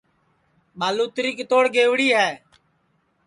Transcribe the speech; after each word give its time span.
ٻالوتری 0.79 1.31
کِتوڑ 1.37 1.63
گئوڑی 1.75 2.07
ہے 2.17 2.29